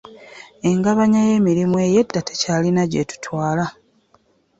Engabanya 0.69 1.21
y'emirimu 1.29 1.77
eyedda 1.87 2.19
tekyalina 2.27 2.83
gyettutwaala. 2.91 3.65